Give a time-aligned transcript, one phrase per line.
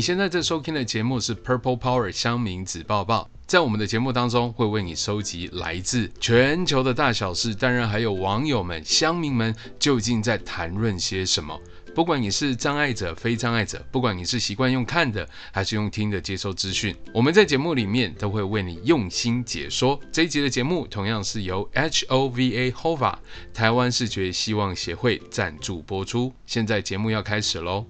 [0.00, 11.54] 你现在在收听的节目是 Purple Power 香民子报报，在我们的节目当中会为你收集来自全球的大小事，当然还有网友们、乡民们究竟在谈论些什么。
[11.94, 20.00] 不管你是障碍者、非障碍者，不管你是习惯用看的还是用听的接收资讯，我们在节目里面都会为你用心解说。
[20.10, 23.14] 这一集的节目同样是由 HOVA HOVA
[23.52, 26.32] 台湾视觉希望协会赞助播出。
[26.46, 27.84] 现在节目要开始喽。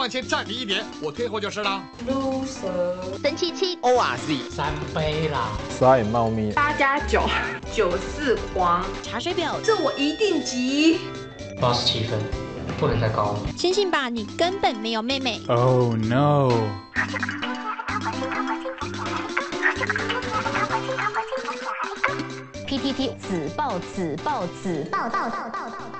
[0.00, 1.82] 往前站你一点，我退后就是了。
[2.08, 7.28] loser，神七七，ORZ，三杯啦，赛猫咪，八加九，
[7.70, 11.00] 九四黄，茶水表，这我一定急。
[11.60, 12.18] 八十七分，
[12.78, 13.40] 不能再高了。
[13.58, 15.42] 相信吧，你根本没有妹妹。
[15.48, 16.50] Oh no。
[22.66, 25.99] PTT 子报子报子报报报报。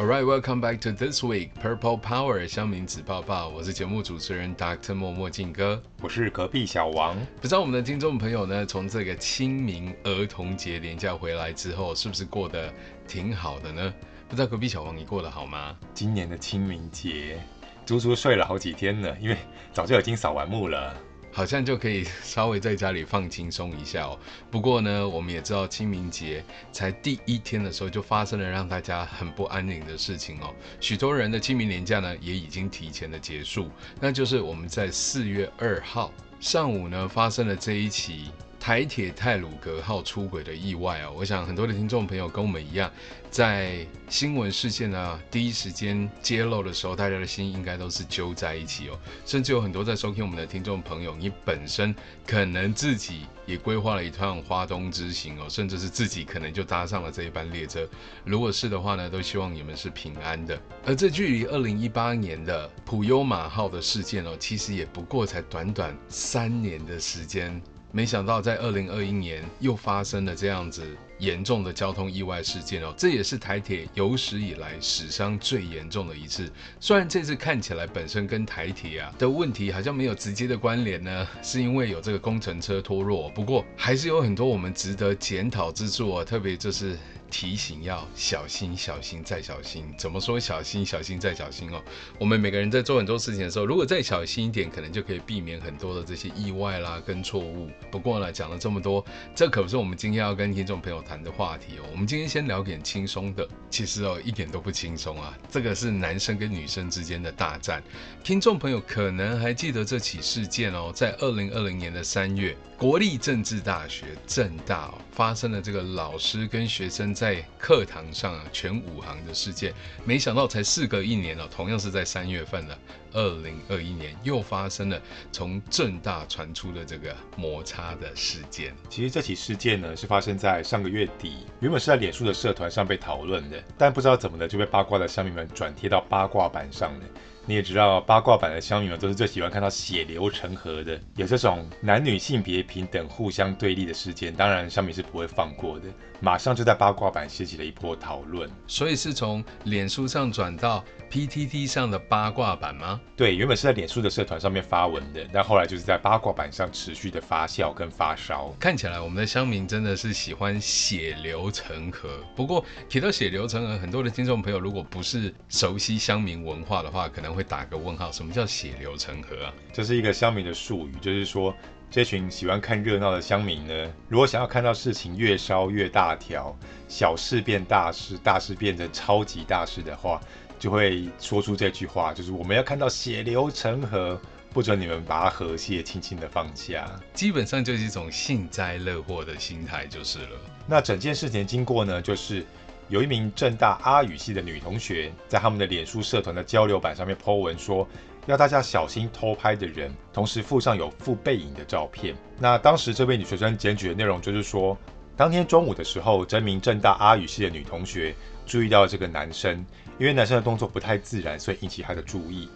[0.00, 3.50] Alright, welcome back to this week Purple Power 香明子泡泡。
[3.50, 4.94] 我是节目主持人 Dr.
[4.94, 7.14] 默默静哥，我是隔壁小王。
[7.38, 12.72] 不知道我们的听众朋友呢，从这个清明儿童节连假回来之后，是不是过得
[13.06, 13.92] 挺好的呢？
[14.26, 15.76] 不知道隔壁小王你过得好吗？
[15.92, 17.38] 今年的清明节
[17.84, 19.36] 足足睡了好几天呢，因为
[19.70, 20.96] 早就已经扫完墓了。
[21.32, 24.18] 好像就可以稍微在家里放轻松一下哦。
[24.50, 30.54] 不过呢，我们也知道清明节才第一天的时候，就发生了让大家很不安宁的事情哦。
[30.80, 33.70] 许多人的清明连假呢，也已经提前的结束。
[34.00, 38.30] 那就是我们在四月二号上午呢，发生了这一起。
[38.60, 42.92] 台铁太鲁阁号出轨的意外哦，我想很多的听众朋友跟我们一样，
[43.30, 48.98] 在新闻事件呢第一时间揭露的时候，大家的心应该都是揪在一起哦。
[49.24, 51.94] 甚至有很多在收听我们的听众朋友，你本身
[52.26, 57.88] 可能自己也规划了一趟花东之行哦，甚至是自己可能就搭上了这一班列车。
[58.24, 60.60] 如果是的话呢，都希望你们是平安的。
[60.84, 67.62] 而这距离二零一八年的普悠马号的事件哦，其实也不过才短短三年的时间。
[67.92, 70.84] 没想到在二零二一年又发生了这样子
[71.20, 76.50] 严重的交通意外事件哦，这也是台铁有史以来史上最严重的一次。
[76.80, 86.96] 虽然这次看起来本身跟台铁啊的问题好像没有直接的关联呢， 是因为有这个工程车脱落，不过还是有很多我们值得检讨之处啊，特别就是。
[87.32, 89.84] 提醒要小心，小心再小心。
[89.96, 91.80] 怎么说小心，小心再小心哦？
[92.18, 97.70] 我们每个人在做很多事情的时候，如果再小心一点，可能就可以避免很多的这些意外啦跟错误。
[97.88, 101.82] 不过呢，讲了这么多，这可不是我们今天要跟听众朋友谈的话题哦。
[101.90, 103.46] 我们今天先聊点轻松的。
[103.68, 105.36] 其实哦，一点都不轻松啊。
[105.50, 107.82] 这个是男生跟女生之间的大战。
[108.22, 117.12] 听众朋友可能还记得这起事件哦，在二零二零年的三月，国立政治大学政大哦，发生了这个老师跟学生。
[117.12, 122.78] 在课堂上啊，全武行的事件，没想到才事隔一年哦，同样是在三月份的
[123.12, 124.98] 二零二一年，又发生了
[125.30, 128.74] 从政大传出的这个摩擦的事件。
[128.88, 137.04] 其实这起事件呢，是发生在上个月底，原本是在脸书的社团上被讨论的，但不知道怎么的就被八卦的乡民们转贴到八卦版上了。
[137.50, 145.86] 你也知道，八卦版的乡民们都是最喜欢看到血流成河的，有这种男女性别平等、互相对立的事件，当然乡民是不会放过的，
[146.20, 148.48] 马上就在八卦版掀起了一波讨论。
[148.66, 153.00] 所以是从脸书上转到 PTT 上的八卦版吗？
[153.16, 158.54] 对，原本是在脸书的社团上面发文的，但后来就是在八卦版上持续的发酵跟发烧。
[158.60, 162.22] 看起来我们的乡民真的是喜欢血流成河。
[162.36, 167.30] 不过提到血流成河，很多的听众朋友如果不是熟悉乡民文化的话，可能。
[167.30, 169.54] 会打个问号，什么叫血流成河啊？
[169.72, 171.54] 这是一个乡民的术语，就是说
[171.90, 176.56] 这群喜欢看热闹的乡民呢，如果想要看到事情越烧越大条，
[176.86, 180.20] 小事变大事，大事变成超级大事的话，
[180.56, 184.20] 就会说出这句话，就是我们要看到血流成河，
[184.52, 186.88] 不准你们把它河蟹轻轻的放下。
[187.12, 190.38] 基本上就是一种幸灾乐祸的心态就是了。
[190.68, 192.46] 那整件事情经过呢，就是。
[192.88, 197.88] 有一名正大阿语系的女同学，在他们的脸书社团的交流版上面 po 文说，
[198.30, 202.14] 要大家小心偷拍的人，同时附上有副背影的照片。
[202.38, 204.78] 那当时这位女学生检举的内容就是说，
[205.16, 208.14] 当天中午的时候，真名正大阿语系的女同学
[208.46, 209.66] 注意到这个男生，
[209.98, 212.48] 因为男生的动作不太自然，所以引起她的注意。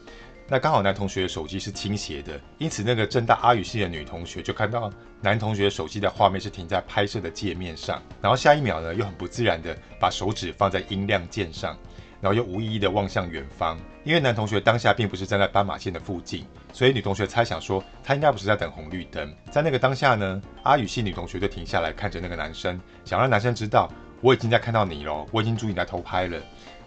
[0.47, 11.77] 那刚好男同学的手机是倾斜的，因此那个正大阿语系的女同学就看到男同学手机的画面是停在拍摄的界面上，然后下一秒呢又很不自然的把手指放在音量键上。
[12.25, 13.79] 然后又无意义地望向远方。
[14.03, 19.31] 因为男同学当下并不是站在斑马线的附近，所以女同学猜想说他应该不是在等红绿灯。
[19.50, 23.93] 在那个当下呢，阿语系女同学就停下来看着那个男生，想让男生知道
[24.23, 26.41] 我已经在看到你了，我已经注意你在偷拍了。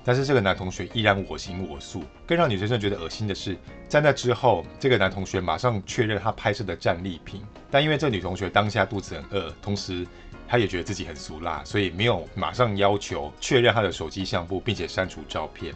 [0.03, 2.01] 但是这个男同学依然我行我素。
[2.25, 3.57] 更让女生觉得恶心的是，
[3.89, 7.43] 在那之后，这个男同学马上确认他拍摄的战利品。
[7.69, 10.07] 但因为这女同学当下肚子很饿，同时
[10.47, 15.73] 她也觉得自己很俗辣，所以没有马上要求确认他的手机相簿，并且删除照片。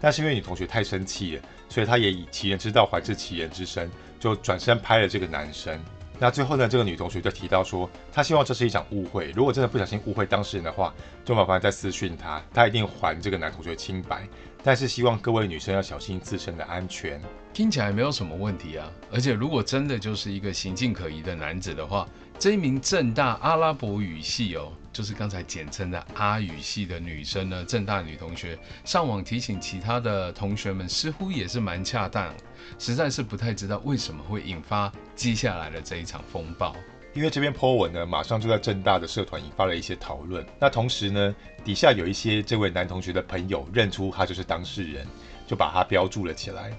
[0.00, 5.78] 但是因为女同学太生气了，所以她也以其人之道还治其人之身，就转身拍了这个男生。
[6.18, 10.94] 那最后呢，这个女同学就提到说，她希望这是一场误会，如果真的不小心误会当事人的话，
[11.24, 14.26] 就麻烦再私讯她，她一定还这个男同学清白。
[14.62, 17.20] 但是希望各位女生要小心自身的安全。
[17.52, 22.08] 听起来没有什么问题啊，而且如果真的就是一个行径可疑的男子的话，
[22.38, 32.34] 这一名政大阿拉伯语系哦，就是刚才简称的阿语系的女生呢，政大女同学上网提醒其他的同学们，似乎也是蛮恰当，
[32.78, 36.76] 实在是不太知道为什么会引发接下来的这一场风暴。
[37.14, 40.44] 因为这篇 po 文呢，马上就在政大的社团引发了一些讨论。
[40.58, 41.34] 那同时呢，
[41.64, 45.06] 底下有一些这位男同学的朋友认出他就是当事人，
[45.46, 46.76] 就把他标注了起来。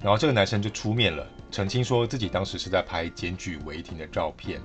[0.00, 4.60] 然后这个男生就出面了，澄清说自己当时是在拍检举违停的照片。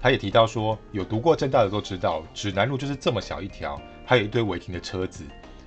[0.00, 5.24] 他也提到说，有读过正大的都知道，指南路就是这么小一条，还有一堆违停的车子，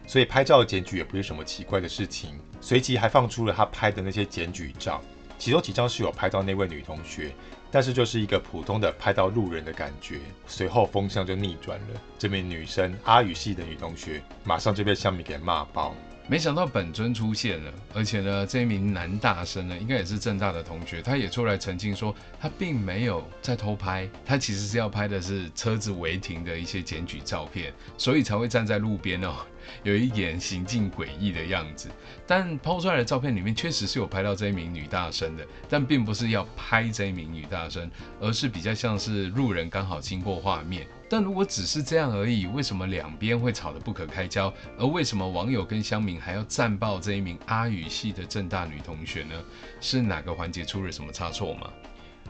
[0.07, 2.39] 所以拍照检举也不是什么奇怪的事情。
[2.61, 5.01] 随即还放出了他拍的那些检举照，
[5.37, 7.33] 其中几张是有拍到那位女同学，
[7.71, 10.19] 但是就是一个普通的拍到路人的感觉。
[10.47, 15.93] 随后风向就逆转了，这名女生阿语系的女同学马上就被香米给骂爆。
[16.27, 29.45] 没想到本尊出现了，而且呢，这一名男大生呢，应该也是正大的同学，他也出来澄清说，他并没有在偷拍，他其实是要拍的是车子违停的一些检举照片，所以才会站在路边哦，
[29.83, 31.89] 有一点行径诡异的样子。
[32.25, 37.91] 但抛出来的照片里面确实是有拍到这一名女大生的，但并不是要拍这一名女大生，
[38.21, 40.87] 而是比较像是路人刚好经过画面。
[41.11, 44.51] 但如果只是这样而已，为什么两边会吵得不可开交？
[44.79, 49.35] 而为什么网友跟乡民还要战爆这一名阿语系的正大女同学呢？
[49.81, 51.69] 是哪个环节出了什么差错吗？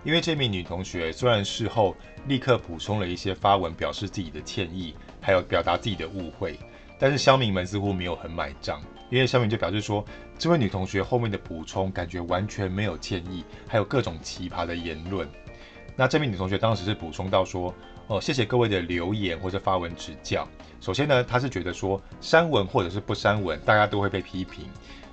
[0.03, 1.95] 因为这名女同学虽然事后
[2.25, 6.57] 立刻补充了一些发文，表示自己的歉意，还有表达自己的误会，
[6.97, 8.81] 但是乡民们似乎没有很买账，
[9.11, 10.03] 因为乡民就表示说，
[10.39, 15.29] 这位女同学后面的补充感觉完全没有歉意，还有各种奇葩的言论。
[15.95, 17.71] 那这名女同学当时是补充到说。
[18.11, 20.45] 哦，谢谢各位的留言或者发文指教。
[20.81, 24.65] 首先呢，他是觉得说删文或者是不删文，大家都会被批评。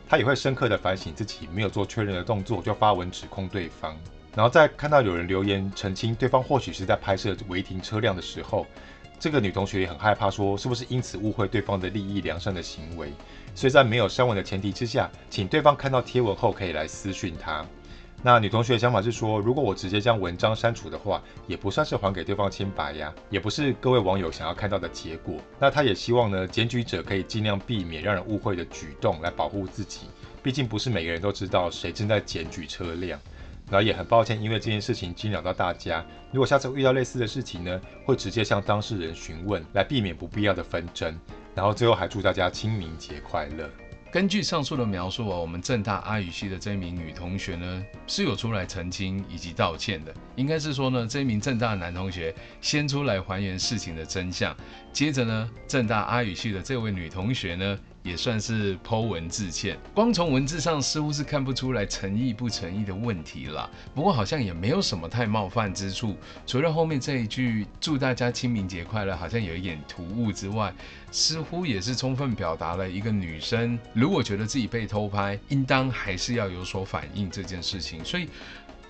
[0.08, 3.96] 他也会深刻的反省自己没有做确认的动作就发文指控对方。
[4.34, 8.66] 然后在看到有人留言澄清对方或许是在拍摄违停车辆的时候，
[9.20, 13.12] 这个女同学也很害怕说是不是因此误会对方的利益良善的行为。
[13.54, 17.64] 所以在没有删文的前提之下，请对方看到贴文后可以来私讯他。
[18.22, 25.36] 那女同学的想法是说，如果我直接将文章删除的话，也不算是还给对方清白呀，也不是各位网友想要看到的结果。
[25.58, 30.08] 那她也希望呢，检举者可以尽量避免让人误会的举动，来保护自己。
[30.42, 33.18] 毕竟不是每个人都知道谁正在检举车辆。
[33.70, 36.02] 然后也很抱歉，因为这件事情惊扰到大家。
[36.32, 41.14] 如果下次遇到类似的事情呢，会直接向当事人询问，来避免不必要的纷争。
[41.54, 43.68] 然后最后还祝大家清明节快乐。
[44.10, 50.14] 根据上述的描述啊，我们正大阿语系的这名女同学呢，是有出来澄清以及道歉的。
[50.34, 54.56] 应该是说呢，这名正大男同学先出来还原事情的真相，
[54.94, 57.78] 接着呢，正大阿语系的这位女同学呢。
[58.02, 63.68] 也算是剖文致歉，光从文字上似乎是看不出来诚意不诚意的问题啦。
[63.94, 70.72] 不过好像也没有什么太冒犯之处，除了后面这一句“祝大家清明节快乐”好像有一点突兀之外，
[71.10, 78.04] 似乎也是充分表达了一个女生如果觉得自己被偷拍，应当还是要有所反应这件事情。
[78.04, 78.28] 所以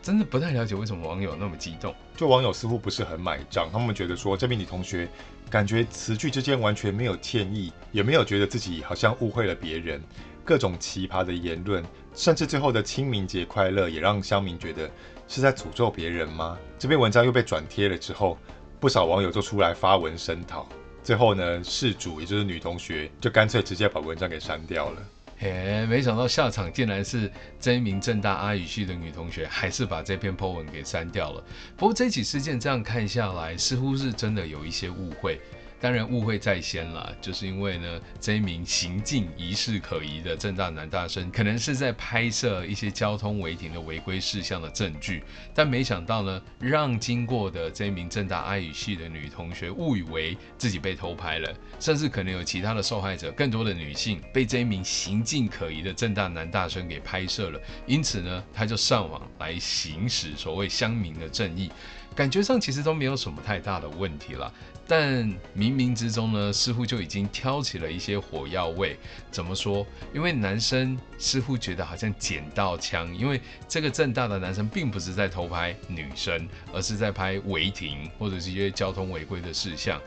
[0.09, 1.95] 真的不太了解为什么网友那么激动。
[2.17, 5.07] 就网友似乎不是很买账，他们觉得说这名女同学。
[5.51, 10.03] 感觉词句之间完全没有歉意，也没有觉得自己好像误会了别人，
[10.47, 11.85] 各种奇葩的言论，
[12.15, 14.91] 甚至最后的清明节快乐也让乡民觉得
[15.27, 16.57] 是在诅咒别人吗？
[16.79, 18.39] 这篇文章又被转贴了之后，
[18.81, 20.67] 不少网友就出来发文声讨，
[21.03, 25.03] 最后呢，事主也就是女同学就干脆直接把文章给删掉了。
[25.41, 27.31] 嘿，没想到下场竟然是
[27.61, 31.45] 这一名正大阿语系的女同学，还是把这篇 po 文给删掉了。
[31.77, 35.41] 不过这起事件这样看下来，似乎是真的有一些误会。
[35.81, 45.23] 当然误会在先了，就是因为呢，这一名行径疑似可疑的正大男大生，可能是在拍摄一些交通违停的违规事项的证据，
[45.55, 61.71] 但没想到呢，让经过的这一名正大阿语系的女同学误以为自己被偷拍了，甚至可能有其他的受害者，更多的女性被这一名行径可疑的正大男大生给拍摄了，因此呢，他就上网来行使所谓乡民的正义，
[62.17, 64.53] 感觉上其实都没有什么太大的问题了。
[64.89, 65.23] 但
[65.55, 68.97] 冥冥之中呢，似乎就已经挑起了一些火药味。
[69.31, 69.87] 怎么说？
[70.15, 80.01] 因为男生似乎觉得好像捡到枪，因为这个正大的男生并不是在偷拍女生，而是在拍违停或者是一些交通违规的事项。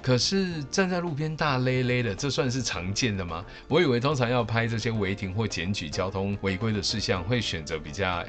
[0.00, 3.44] 可是站在路边大咧咧的，这算是常见的吗？
[3.68, 8.24] 我以为通常要拍这些违停或检举交通违规的事项，会选择比较。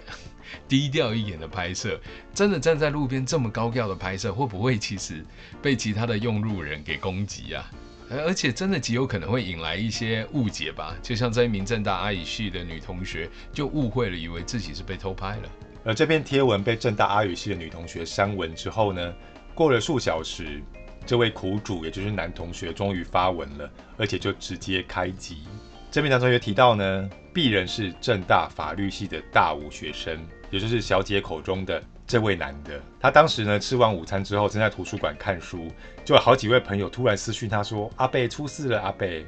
[0.68, 2.00] 低调一点的拍摄，
[2.34, 5.26] 真的站在路边这么高调的拍摄，会不会其实
[5.62, 7.72] 被其他的用路人给攻击啊？
[8.10, 10.94] 而且真的极有可能会引来一些误解吧？
[11.02, 15.44] 就像这一名政大阿语系的女同学就误会了，以为自己是被偷拍了。
[15.86, 19.14] 而这篇贴文被政大阿语系的女同学删文之后呢，
[19.56, 20.62] 过了数小时，
[21.06, 25.44] 这位苦主也就是男同学终于发文了，而且就直接开机。
[25.90, 30.20] 这名男同学提到呢，敝人是政大法律系的大五学生。
[30.52, 35.72] 也就是小姐口中的这位男的，他当时呢吃完午餐之后，正在图书馆看书，
[36.06, 39.26] 就有好几位朋友突然私讯他说：“阿贝出事了，阿贝。”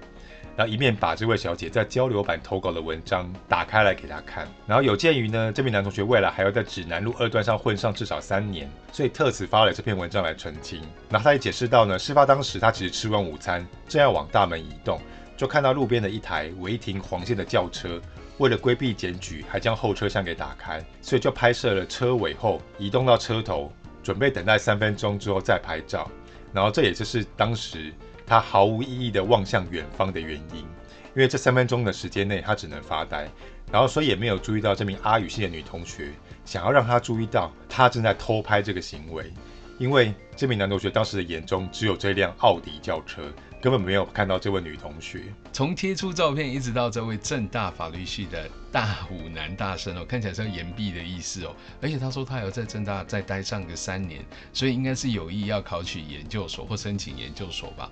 [0.55, 4.47] 然后一面把这位小姐在交流版投稿的文章打开来给他看。
[4.67, 10.79] 然后有鉴于呢，这名男同学未来还要在指南路二段上混上至少三年，所以特此发了这篇文章来澄清。
[11.09, 15.01] 然后他也解释到呢，事发当时他其实吃完午餐，正要往大门移动，
[15.35, 17.99] 就看到路边的一台违停黄线的轿车。
[18.39, 23.71] 为了规避检举，还将后车厢给打开，所以就拍摄了车尾后移动到车头，
[24.01, 26.09] 准备等待三分钟之后再拍照。
[26.51, 27.93] 然后这也就是当时
[28.25, 33.29] 他毫无意义的望向远方的原因，因为这三分钟的时间内他只能发呆，
[33.71, 36.09] 然后所以也没有注意到这名阿语系的女同学
[36.43, 39.31] 想要让他注意到他正在偷拍这个行为，
[39.79, 43.23] 因为这名男同学当时的眼中只有这辆奥迪轿车。
[43.63, 45.23] 根本没有看到这位女同学。
[45.53, 51.55] 从贴出照片一直到这位政大法律系的大五男大生哦，看起来像岩壁的意思哦。
[51.81, 57.89] 而且他说他要在政大再待上个三年，所以应该是有意要考取研究所或申请研究所吧。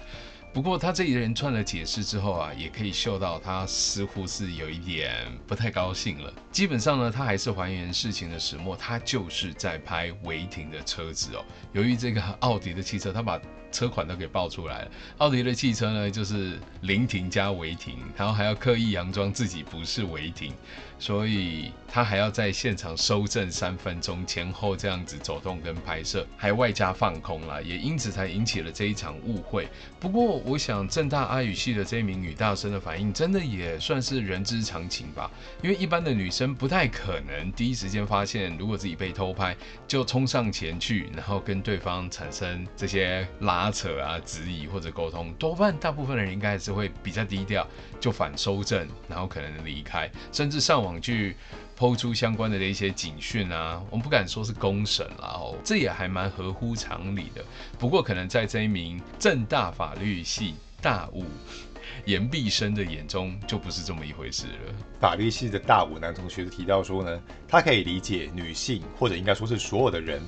[0.54, 6.34] 不过他这一连串的解释之后啊，也可以嗅到他似乎是有一点不太高兴了。
[6.52, 11.46] 基本上呢，他还是还原事情的始末，他就是在拍违停的车子哦。
[11.72, 13.40] 由于这个奥迪的汽车，他把
[13.72, 14.92] 车款都给爆出来了。
[15.18, 20.54] 奥迪的汽车呢，就是临停加违停，然后还要刻意佯装自己不是违停，
[21.00, 29.68] 所以他还要在现场搜证三分钟，前后这样子走动跟拍摄，还外加放空啦，也因此才引起了这一场误会。
[30.00, 35.30] 不过我想正大阿语系的这一名女大生的反应，真的也算是人之常情吧，
[35.62, 39.56] 因为一般的女生不太可能第一时间发现，如果自己被偷拍，
[39.88, 43.61] 就冲上前去，然后跟对方产生这些拉。
[43.62, 47.68] 拉扯啊、质疑或者沟通，多半大部分人应该是会比较低调，
[48.00, 51.36] 就反收正，然后可能离开，甚至上网去
[51.76, 53.80] 抛出相关的一些警讯啊。
[53.92, 57.46] 我们不敢说是公审啦，哦，这也还蛮合乎常理的。
[57.78, 61.24] 不过，可能在这一名政大法律系大五
[62.06, 64.74] 延毕生的眼中，就不是这么一回事了。
[65.00, 70.20] 法律系的大五男同学提到说呢，他可以理解女性，或者应该说是所有的人。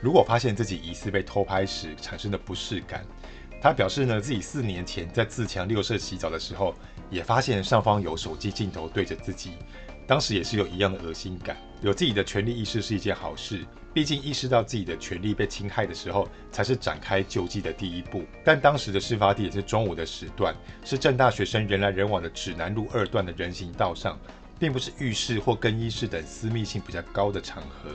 [0.00, 3.04] 如果发现自己疑似被偷拍时产生的不适感，
[3.60, 6.74] 他表示呢，自己四年前在自强六社洗澡的时候，
[7.10, 9.52] 也发现上方有手机镜头对着自己，
[10.06, 11.56] 当时也是有一样的恶心感。
[11.82, 18.24] 有自己的权利意识是一件好事，毕竟意识到自己的权利被侵害的时候，才是展开救济的第一步。
[18.42, 24.18] 但当时的事发地也是中午的时段，是正大学生人来人往的指南路二段的人行道上，
[24.58, 27.90] 并不是浴室或更衣室等私密性比较高的场合。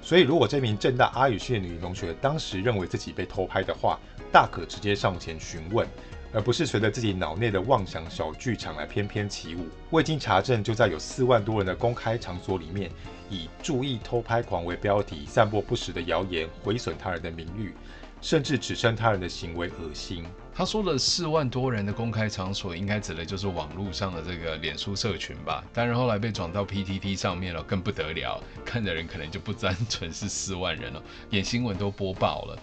[0.00, 3.98] 所以，如果这名正大阿语系的女同学当时认为自己被偷拍的话，
[4.32, 5.86] 大可直接上前询问，
[6.32, 9.66] 而不是随着自己脑内的妄想小剧场来翩翩起舞。
[9.90, 12.90] 未经查证，就在有四万多人的公开场所里面，
[13.28, 17.74] 以“注意偷拍狂”为标题，散播不实的谣言，毁损他人的名誉。
[18.20, 20.24] 甚至指称他人的行为恶心。
[20.54, 25.62] 他说的四万多人的公开场所，应该指的就是网络上的这个脸书社群吧？
[25.72, 32.58] 当然后来被转到 PTT 上面了，更不得了，看的人可能就不单纯是四万人了，连新闻都播报了。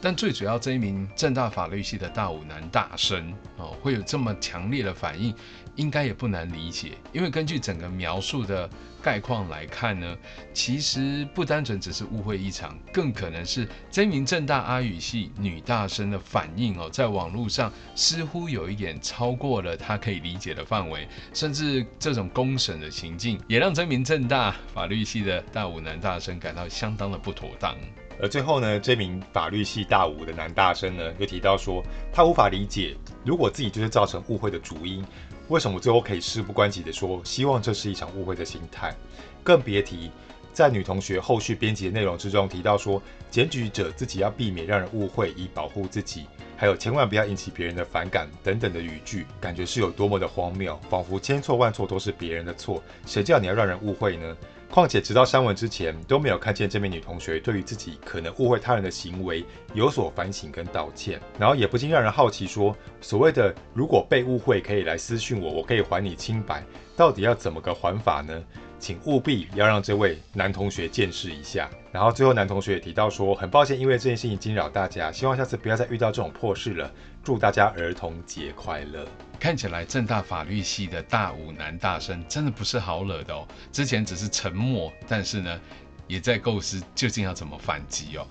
[0.00, 5.34] 但最主要这一名政大法律系的大五男大生哦，会有这么强烈的反应，
[5.76, 6.92] 应该也不难理解。
[7.12, 8.68] 因为根据整个描述的
[9.04, 10.16] 概况来看呢，
[10.54, 27.76] 其实不单纯只是误会一场，更可能是这名正大阿语系女大生的反应哦，在网络上似乎有一点超过了他可以理解的范围，甚至这种公审的情境，也让这名正大法律系的大五男大生感到相当的不妥当。
[28.22, 35.04] 而最后呢，这名法律系大五的男大生呢，又提到说，他无法理解，如果自己就是造成误会的主因，
[35.48, 38.94] 为什么最后可以事不关己的说，希望这是一场误会的心态，
[39.42, 40.10] 更别提
[40.52, 54.36] 在女同学后续编辑的内容之中提到说，检举者自己要避免让人误会，以保护自己，还有千万不要引起别人的反感等等的语句，感觉是有多么的荒谬，仿佛千错万错都是别人的错，谁叫你要让人误会呢？
[54.74, 66.64] 况且，直到删文之前都没有看见这名女同学对于自己可能误会他人的行为有所反省跟道歉，然后也不禁让人好奇说，所谓的如果被误会可以来私讯我，我可以还你清白，
[66.96, 68.42] 到底要怎么个还法呢？
[68.84, 71.70] 请务必要让这位男同学见识一下。
[71.90, 76.92] 然后最后男同学也提到说，很抱歉因为这件事情惊扰大家，希望下次不要再遇到这种破事了。
[77.22, 79.06] 祝大家儿童节快乐。
[79.40, 83.48] 看起来正大法律系的大五男大生真的不是好惹的哦。
[83.72, 85.58] 之前只是沉默，但是呢，
[86.06, 88.26] 也在构思究竟要怎么反击哦。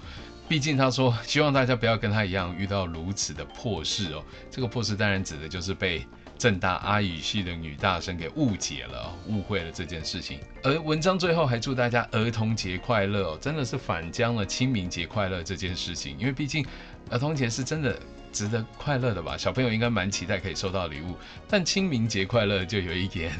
[0.47, 4.23] 毕竟他说希望大家不要跟他一样遇到如此的破事哦。
[4.51, 6.05] 这个破事当然指的就是被
[6.43, 10.41] 正大阿语系的女大生给误解了、误会了这件事情。
[10.61, 16.65] 而文章最后还祝大家儿童节快乐哦，真的是反将了清明节快乐这件事情，因为毕竟
[17.09, 17.97] 儿童节是真的。
[18.33, 21.15] 值得快乐的吧，小朋友应该蛮期待可以收到礼物。
[21.47, 23.31] 但清明节快乐就有一点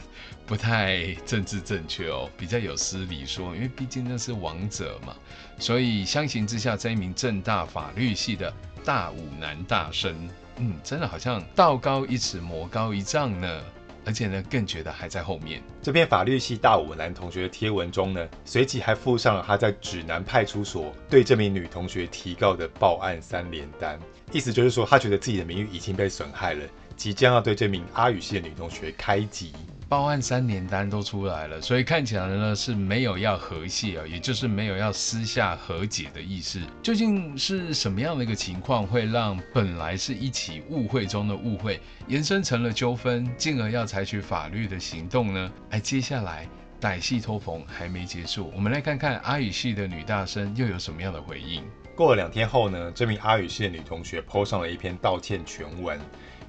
[0.45, 5.15] 不太政治正确哦，比较有失礼说，因为毕竟那是亡者嘛。
[5.57, 8.53] 所以相形之下，这一名正大法律系的
[8.85, 13.61] 大五男大生，嗯，真的好像道高一尺，魔高一丈呢。
[14.05, 15.63] 而且呢，更觉得还在后面。
[15.81, 23.97] 这篇法律系大五男同学的贴文中呢，随即还附上了他在指南派出所对这名女同学提告的报案三联单，
[24.33, 26.65] 意思就是说，他觉得自己的名誉已经被损害了，
[26.97, 29.53] 即将要对这名阿语系的女同学开击。
[29.93, 36.59] 报案三年单都出来了，所以看起来呢是没有要和解啊，也就是没有要私下和解的意思。
[36.81, 45.51] 究竟是什么样的一个情况，会让本来是一起误会中的误会延伸成了纠纷，进而要采取法律的行动呢？
[45.69, 46.49] 哎，接下来
[46.81, 51.63] 歹戏拖棚还没结束，我们来看看阿语系的女大生又有什么样的回应。
[51.95, 55.99] 过了两天后呢，这名阿语系的女同学 PO 上了一篇道歉全文，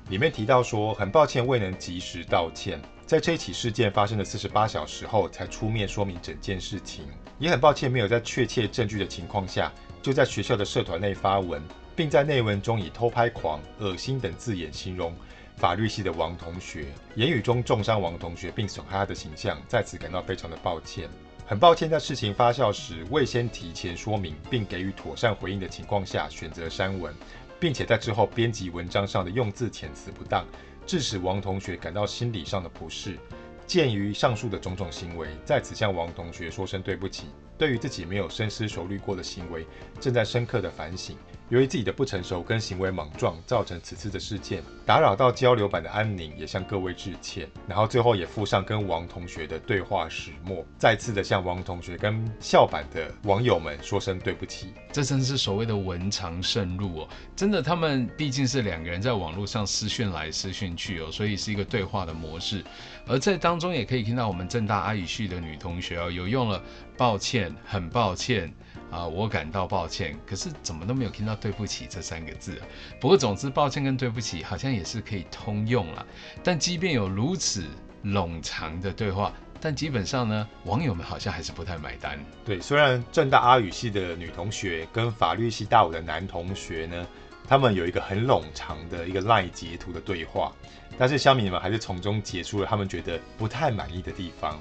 [0.09, 2.81] 里面提到说很抱歉未能及时道歉。
[3.07, 7.05] 在这一起事件发生的四十八小时后，才出面说明整件事情，
[7.39, 11.63] 也很抱歉没有在确切证据的情况下，就在学校的社团内发文，
[11.95, 15.15] 并在内文中以偷拍狂、恶心等字眼形容
[15.57, 21.07] 法律系的王同学，言语中重伤王同学并损害他的形象，在此感到非常的抱歉，
[21.47, 27.15] 很抱歉在事情发酵时未先提前说明并给予妥善回应的情况下选择删文，
[27.61, 30.47] 并且在之后编辑文章上的用字遣词不当。
[30.87, 33.19] 致使王同学感到心理上的不适。
[33.67, 37.29] 鉴于上述的种种行为，在此向王同学说声对不起。
[37.57, 39.67] 对于自己没有深思熟虑过的行为，
[39.99, 41.17] 正在深刻的反省。
[41.51, 47.47] 由于自己的不成熟跟行为莽撞，造成此次的事件，打扰到交流版的安宁，也向各位致歉。
[47.69, 54.73] 然后最后也附上跟王同学的对话始末，再次的向王同学跟校版的网友们说声对不起。
[54.91, 62.65] 这真是所谓的文长慎入哦，真的，他们毕竟是两个人在网络上私讯来私讯去哦，所以是一个对话的模式。
[63.07, 66.63] 而在当中也可以听到我们正大阿语系的女同学哦，有用了
[66.97, 68.51] 抱歉，很抱歉。
[68.95, 72.67] 啊，我感到抱歉，可是怎么都没有听到对不起这三个字啊。
[73.01, 76.07] 不过总之，抱歉跟对不起好像也是可以通用了。
[76.45, 77.65] 但即便有如此
[78.05, 82.25] 冗长的对话，但基本上呢，网友们好像还是不太买单。
[82.45, 87.05] 对，虽然政大阿语系的女同学跟法律系大五的男同学呢，
[87.49, 90.53] 他们有一个很冗长的一个赖截图的对话，
[90.97, 94.57] 但是乡民们还是从中解出了他们觉得不太满意的地方。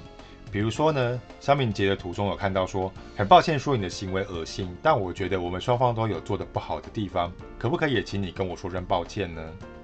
[0.54, 9.42] 比如说呢，乡民截的图中有看到说，很抱歉说你的行为恶心，但我觉得我们双方都有做得不好的地方，可不可以也请你跟我说声抱歉呢？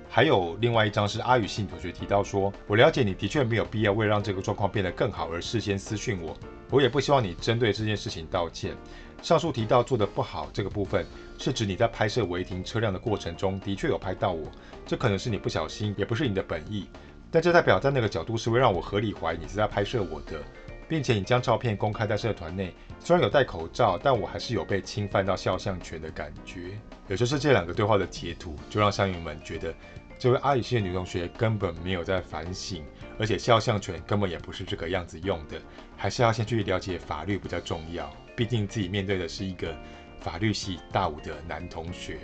[0.08, 6.36] 还有另外一张是阿宇信同学提到说，我了解你的确没有必要为让这个状况变得更好而事先私讯我，
[6.70, 8.76] 我也不希望你针对这件事情道歉。
[9.22, 11.04] 上述提到做得不好这个部分，
[11.36, 14.46] 是指你在拍摄违停车辆的过程中的确有拍到我，
[14.86, 16.86] 这可能是你不小心，也不是你的本意。
[17.32, 20.42] 但这代表在那个角度是会让我合理怀疑你是在拍摄我的。
[20.90, 26.76] 并且你将照片公开在社团内，虽然有戴口罩，但我还是有被侵犯到肖像权的感觉。
[27.06, 29.72] 也就是这两个对话的截图，就让乡民们觉得
[30.18, 32.82] 这位阿语系的女同学根本没有在反省，
[33.20, 35.62] 而且肖像权根本也不是这个样子用的，
[35.96, 38.12] 还是要先去了解法律比较重要。
[38.34, 39.72] 毕竟自己面对的是一个
[40.18, 42.18] 法律系大五的男同学。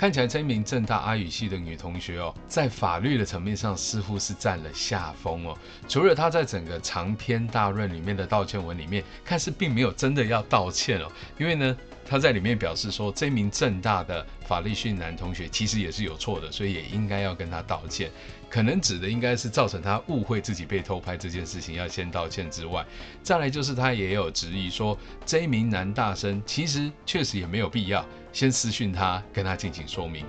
[0.00, 5.54] 看起来这名正大阿语系的女同学哦，在法律的层面上似乎是占了下风哦。
[5.86, 18.10] 除了她在整个长篇大论里面的道歉文里面，看似并没有真的要道歉哦，因为呢，她在里面表示说，这名正大的法律系男同学其实也是有错的，所以也应该要跟他道歉。
[18.50, 22.84] 可能指的应该是造成他误会自己被偷拍这件事情要先道歉之外，
[23.22, 30.26] 再来就是他也有质疑说，这一名男大生其实确实也没有必要先私讯他跟他进行说明，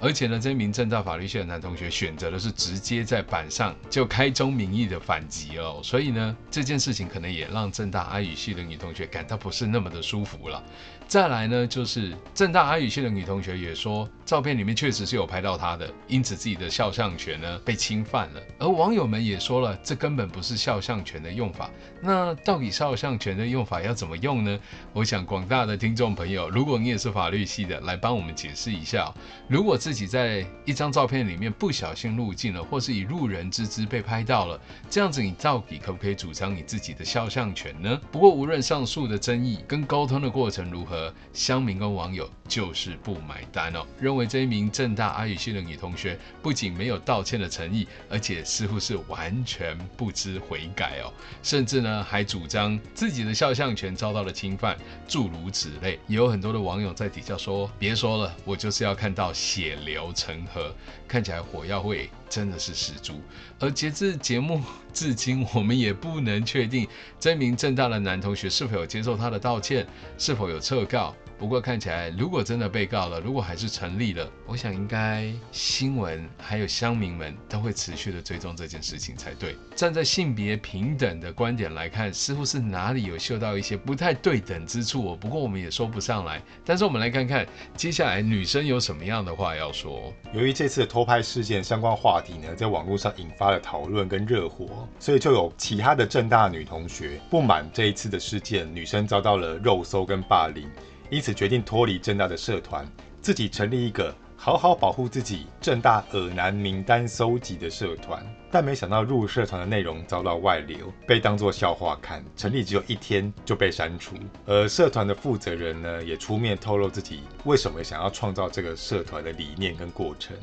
[0.00, 10.62] 而且呢，这一名正大法律系的男同学选择的是直接在板上就开宗明义的反击哦，所以呢，这件事情可能也让正大阿语系的女同学感到不是那么的舒服了。
[11.10, 18.40] 再来呢，就是正大阿语系的女同学也说，照片里面确实是有拍到她的，因此自己的肖像权呢被侵犯了。
[18.60, 21.68] 而网友们也说了，这根本不是肖像权的用法。
[22.00, 24.56] 那到底肖像权的用法要怎么用呢？
[24.94, 29.12] 我想广大的听众朋友，如果你也是法律系的，来帮我们解释一下。
[29.48, 38.00] 如果自己在一张照片里面不小心入镜了，或是以路人之姿被拍到了，这样子你到底可不可以主张你自己的肖像权呢？
[38.12, 40.99] 不过无论上述的争议跟沟通的过程如何，
[41.32, 51.12] 乡民跟网友就是不买单哦，认为这一名正大阿语系的女同学不仅没有道歉的诚意，而且似乎是完全不知悔改哦，
[51.44, 56.00] 甚至呢还主张自己的肖像权遭到了侵犯，诸如此类。
[56.08, 60.74] 也有很多的网友在底下说：“别说了，我就是要看到血流成河。”
[61.06, 63.20] 看起来火药味真的是十足。
[63.60, 64.60] 而截至节目
[64.92, 66.86] 至今，我们也不能确定
[67.20, 69.86] 这名正大的男同学是否有接受他的道歉，
[70.18, 71.14] 是否有撤告。
[71.40, 79.56] 不过看起来，如果真的被告了，如果还是成立了，我想应该新闻还有乡民们都会持续的追踪这件事情才对。
[79.74, 85.18] 站在性别平等的观点来看，似乎是哪里有嗅到一些不太对等之处哦。
[85.18, 86.42] 不过我们也说不上来。
[86.62, 90.12] 但是我们来看看接下来女生有什么样的话要说。
[90.34, 100.68] 由于这次的偷拍事件相关话题呢，在网络上引发了讨论跟热火，所以就有其他的正大女同学不满这一次的事件，女生遭到了肉搜跟霸凌。
[101.10, 102.86] 因此决定脱离正大的社团，
[103.20, 108.24] 自己成立一个好好保护自己正大恶男名单搜集的社团。
[108.52, 112.24] 但没想到入社团的内容遭到外流，被当作笑话看。
[112.36, 114.14] 成立只有一天就被删除，
[114.46, 120.36] 而社团的负责人呢，也出面透露自己为什么想要创造这个社团的理念跟过程。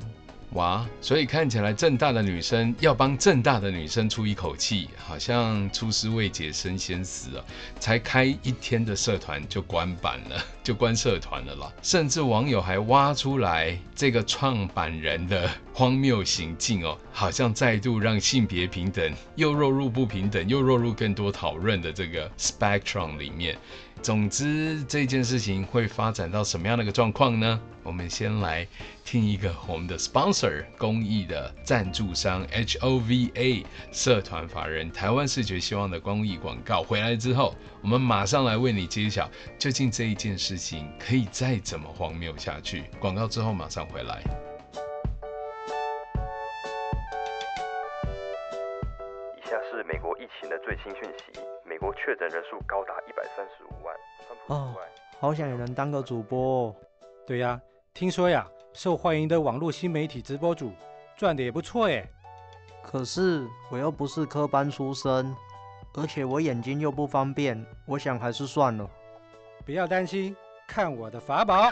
[0.51, 7.43] 哇，所以看起来正大的女生要帮正大的女生出一口气，好像出师未捷身先死啊！
[7.82, 11.71] 才开一天的社团就关板了，就关社团了啦。
[11.82, 23.58] 甚至网友还挖出来这个创办人的荒谬行径哦，好像再度让性别平等又落入不平等，又落入更多讨论的这个 spectrum 里面。
[24.01, 27.60] 总之，这件事情会发展到什么样的一个状况呢？
[27.82, 28.67] 我们先来
[29.06, 36.84] 听一个我们的 sponsor 公益的赞助商 HOVA 社团法人台湾视觉希望的公益广告。
[36.84, 42.86] 回来之后，我们马上来为你揭晓，究竟这一件事情可以再怎么荒谬下去。
[43.00, 44.22] 广告之后马上回来。
[49.38, 51.39] 以下是美国疫情的最新讯息。
[51.63, 53.96] 美国确诊人数高达一百三十五万。
[54.48, 54.76] 哦，
[55.20, 56.76] 好想有人当个主播哦。
[57.26, 57.62] 对呀，
[57.93, 60.74] 听说呀，受欢迎的网络新媒体直播主
[61.15, 62.10] 赚的也不错耶。
[62.84, 65.36] 可是我又不是科班出身，
[65.96, 68.89] 而且我眼睛又不方便，我想还是算了。
[69.65, 70.34] 不要担心，
[70.67, 71.71] 看我的法宝！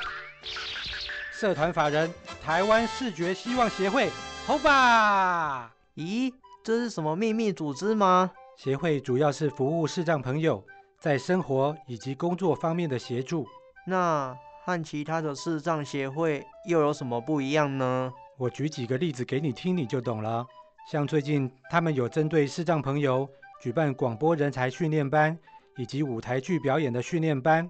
[1.33, 4.09] 社团法人台湾视觉希望协会，
[4.47, 5.71] 好吧？
[5.95, 8.31] 咦，这是什么秘密组织吗？
[8.55, 10.63] 协会主要是服务视障朋友
[10.97, 13.45] 在生活以及工作方面的协助。
[13.85, 18.11] 那和其他的视障协会又有什么不一样呢？
[18.37, 20.45] 我举几个例子给你听，你就懂了。
[20.89, 23.27] 像最近他们有针对视障朋友
[23.61, 25.37] 举办广播人才训练班
[25.77, 27.69] 以及舞台剧表演的训练班，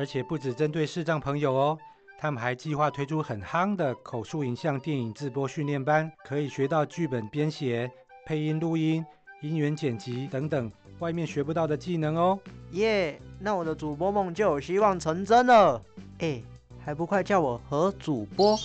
[0.00, 1.78] 而且不只针对视障朋友哦，
[2.18, 7.92] 他们还计划推出很夯的口述影像电影制播训练班，可以学到剧本编写、
[8.24, 9.04] 配音录音。
[9.42, 12.38] 音源剪辑等等，外面学不到的技能哦。
[12.70, 15.82] 耶，那我的主播梦就有希望成真了。
[16.20, 16.40] 哎，
[16.82, 18.56] 还不快叫我何主播？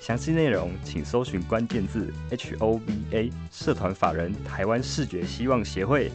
[0.00, 6.10] 详细内容请搜寻关键字 HOVA 社团法人台湾视觉希望协会。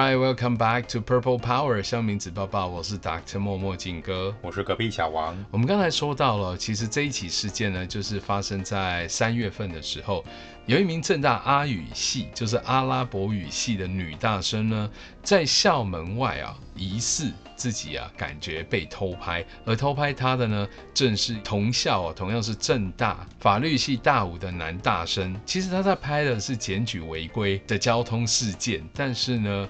[0.00, 3.38] Alright, welcome back to Purple Power 香明子抱抱，我是 Dr.
[3.38, 5.36] 默默金哥，我是隔壁小王。
[5.50, 10.24] 我们刚才说到了，其实这一起事件呢，就是发生在三月份的时候，
[10.64, 14.90] 有一名正大阿语系，就是阿拉伯语系的女大生呢，
[15.22, 25.38] 在校门外啊，疑似自己啊感觉被偷拍，而偷拍她的呢，正是同校啊，同样是正大法律系大五的男大生。
[25.44, 29.68] 其实他在拍的是检举违规的交通事件，但是呢，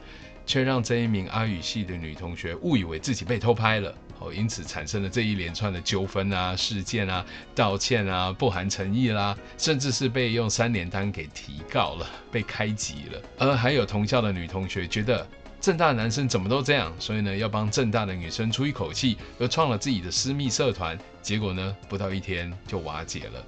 [0.50, 13.22] 却让这一名阿语系的女同学误以为自己被偷拍了，哦，因此产生了这一连串的纠纷啊、事件啊、道歉啊、不含诚意啦，甚至是被用三联单给提告了，被开籍了。
[13.38, 15.24] 而还有同校的女同学觉得
[15.60, 23.44] 正大男生怎么都这样，所以呢要帮正大的女生出一口气，又创了自己的私密社团，结果呢不到一天就瓦解了。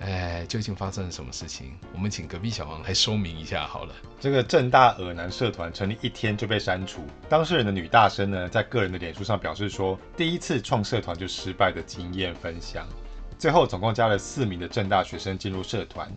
[0.00, 1.72] 哎，究竟发生了什么事情？
[1.92, 3.94] 我们请隔壁小王来说明一下好了。
[4.20, 12.86] 这个正大恶男社团成立一天就被删除，当事人的女大生呢，在个人的脸书上表示说，第一次创社团就失败的经验分享。
[13.38, 16.10] 最后总共加了四名的正大学生进入社团，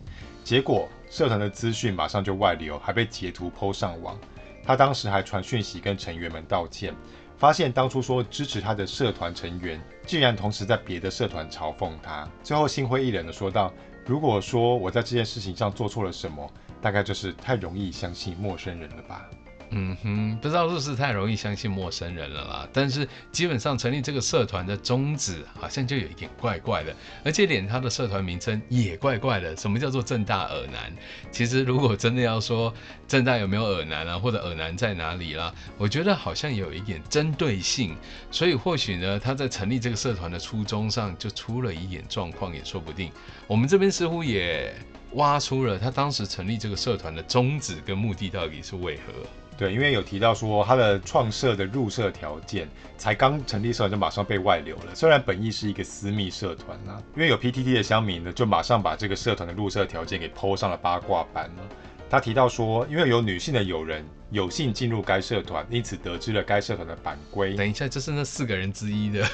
[0.44, 4.18] 结果社团的资讯马上就外流，还被截图 PO 上网。
[4.64, 6.94] 他当时还传讯息跟成员们道歉。
[7.42, 12.24] 发现当初说支持他的社团成员，竟然同时在别的社团嘲讽他。
[12.40, 13.74] 最后心灰意冷的说道
[14.06, 16.48] ：“如果说我在这件事情上做错了什么，
[16.80, 19.28] 大概就是太容易相信陌生人了吧。”
[19.74, 22.68] 嗯哼，不知道是不是太容易相信陌生人了啦。
[22.74, 29.56] 但是基本上成立这个社团的宗旨好像就有一点怪怪的，而且连他的社团名称也怪怪的。
[29.56, 30.92] 什么叫做正大耳男？
[31.30, 32.72] 其实如果真的要说
[33.08, 37.96] 正大有没有耳男啊，或者耳男在哪里啦，我觉得好像有一点针对性。
[38.30, 43.10] 所以或许呢，他在成立这个社团的初衷上就出了一点状况也说不定。
[43.46, 44.74] 我们这边似乎也
[45.12, 49.12] 挖出了他当时成立这个社团的宗旨跟目的到底是为何。
[49.56, 54.94] 对，因为有提到说他的创社的入社条件才刚成立社团就马上被外流了。
[54.94, 61.62] 虽然本意是一个私密社团啊，因为有 PTT 的乡民呢，就马上把这个社团的入社条件给 PO 上了八卦版了。
[62.10, 67.54] 他提到说，因为有女性的友人有幸进入该社团，因此得知了该社团的版规。
[67.54, 69.26] 等一下，就是那四个人之一的，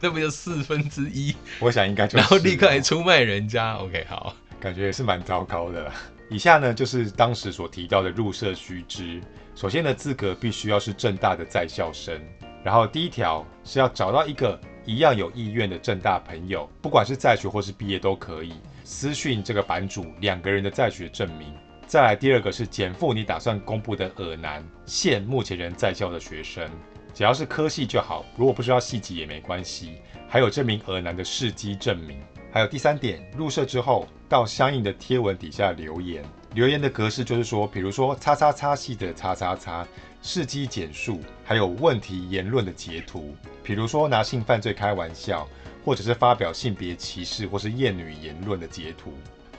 [0.00, 1.34] 那不就四分之一？
[1.60, 2.16] 我想应该就是。
[2.16, 3.74] 然后立刻还出卖人家。
[3.74, 5.92] OK，好，感觉也是蛮糟糕的。
[6.30, 9.20] 以下呢，就是当时所提到的入社须知。
[9.54, 12.20] 首先的资格必须要是正大的在校生，
[12.64, 21.54] 然后第一条是要找到一个一样有意愿的正大朋友，不管是在学或是毕业都可以，私讯这个版主两个人的在学证明。
[21.86, 26.68] 再来第二个是减负你打算公布的恶男，现目前人在校的学生，
[27.12, 32.18] 只要是科系就好，如果不知道细节也没关系，还有这名恶男的事迹证明。
[32.54, 36.24] 还有第三点，入社之后到相应的贴文底下留言。
[36.52, 39.84] 留言的格式就是说，比如说叉叉叉系的叉叉叉
[40.22, 45.48] 事迹简述，还有问题言论的截图，比如说拿性犯罪开玩笑，
[45.84, 49.12] 或者是发表性别歧视或是厌女言论的截图。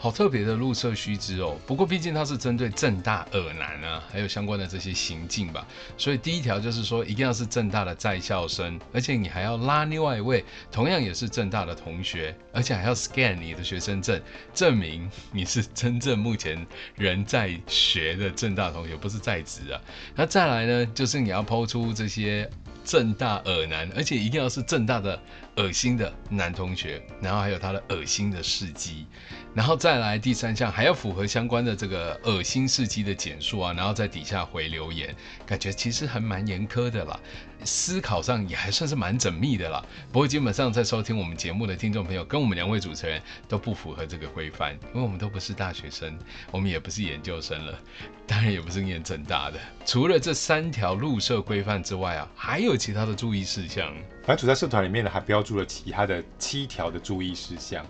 [0.06, 5.66] 好特别的入社须知哦，不过毕竟它是针对正大恶男啊，还有相关的这些行径吧，
[5.98, 14.22] 所以第一条就是说一定要是正大的在校生，而且你还要拉另外一位同样也是正大的同学，而且还要 scan 你的学生证，
[14.54, 16.64] 证明你是真正目前
[16.94, 19.82] 人在学的正大同学，不是在职啊。
[20.16, 22.48] 那再来呢，就是你要抛出这些
[22.84, 25.20] 正大耳男，而且一定要是正大的
[25.56, 29.08] 恶心的男同学，然后还有他的恶心的事迹。
[29.56, 35.16] 然后再来第三项，还要符合相关的这个恶心事迹的简述啊，然后在底下回留言，
[35.46, 37.18] 感觉其实还蛮严苛的啦，
[37.64, 39.82] 思考上也还算是蛮缜密的啦。
[40.12, 46.20] 不过基本上在收听我们节目的听众朋友，跟我们两位主持人都不符合这个规范，因为我们都不是大学生，
[46.52, 47.80] 我们也不是研究生了，
[48.28, 49.60] 当然也不是念正大的。
[49.86, 53.96] 除了这三条入社规范之外啊，还有其他的注意事项。
[54.26, 57.86] 版主在社团里面呢，还标注了其他的七条的注意事项。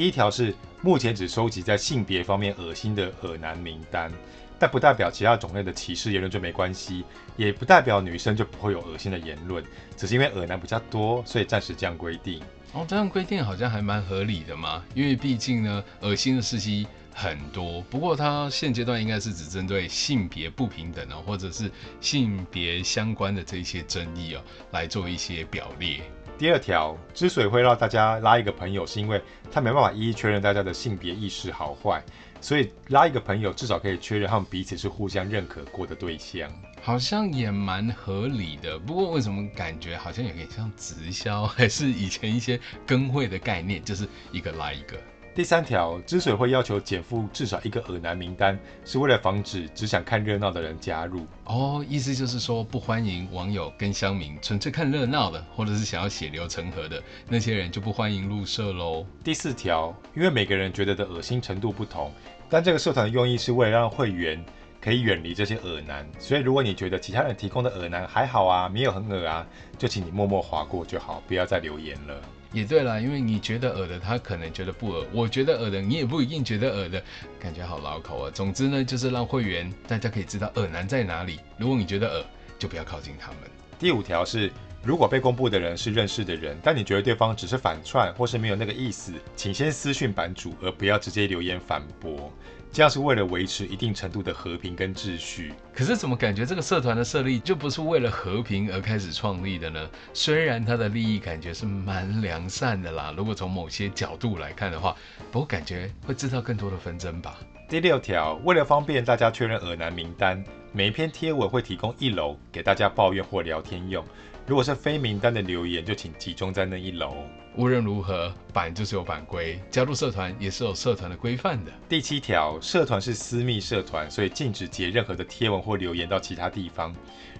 [0.00, 4.10] 第一条是目前只收集在性别方面恶心的恶男名单，
[4.58, 7.04] 但不代表其他种类的歧视言论就没关系，
[7.36, 9.62] 也不代表女生就不会有恶心的言论，
[9.98, 12.40] 只是因为恶男比较多，所以暂时这样规定。
[12.72, 17.82] 哦，这样规定好像还蛮合理的嘛，因为毕竟呢，恶心的事迹很多。
[17.90, 26.00] 不过它现阶段应该是只针对性别不平等啊，或者是性别相关的这些争议哦，来做一些表列。
[26.40, 29.20] 第二条之所以会让大家拉一个朋友，是因为
[29.52, 32.02] 他没办法一一确认大家的性别意识好坏，
[32.40, 36.50] 所以拉一个朋友至少可以确认他们彼此是互相认可过的对象，
[36.80, 38.78] 好像也蛮合理的。
[38.78, 44.96] 不过为什么感觉好像有点像直销，还是以前一些跟会的概念，就是一个拉一个。
[45.32, 51.24] 第三条之所以会要求减负至少一个恶男名单，是为了防止只想看热闹的人加入。
[51.44, 59.06] 哦，意思就是说不欢迎网友跟乡民纯粹看热闹的，或者是想要血流成河的那些人就不欢迎入社喽。
[59.22, 62.12] 第四条，因为每个人觉得的恶心程度不同，
[62.50, 64.44] 但这个社团的用意是为了让会员
[64.80, 69.46] 可以远离这些恶男，所以如果你觉得其他人提供的恶男还好啊，没有很恶啊，
[69.78, 72.20] 就请你默默划过就好，不要再留言了。
[72.52, 77.02] 也对啦，因为你觉得恶的，他可能觉得不恶；我觉得恶的，你也不一定觉得恶的，
[77.38, 78.30] 感觉好绕口啊。
[78.34, 81.38] 总之呢，就是让会员大家可以知道恶男在哪里。
[81.56, 82.24] 如果你觉得恶，
[82.58, 83.38] 就不要靠近他们。
[83.78, 84.50] 第五条是，
[84.82, 92.32] 如果被公布的人是认识的人，但你觉得对方只是反串或是没有那个意思，请先私讯版主，而不要直接留言反驳。
[92.72, 95.52] 这样是为了维持一定程度的和平跟秩序。
[95.74, 99.90] 可是怎么感觉这个社团的设立就不是为了和平而开始创立的呢？
[100.12, 104.94] 虽然它的利益感觉是蛮良善的啦，如果从某些角度来看的话，
[105.32, 107.36] 不过感觉会制造更多的纷争吧。
[107.68, 114.04] 第六条，为了方便大家确认耳男名单，每一篇贴文会提供一楼给大家抱怨或聊天用。
[114.50, 117.18] 如果是非名单的留言，就请集中在那一楼。
[117.54, 121.70] 无论如何，版就是有版规，加入社团也是有社团的规范的。
[121.88, 126.92] 第七条，社团是私密社团，所以禁止截任何的贴文或留言到其他地方。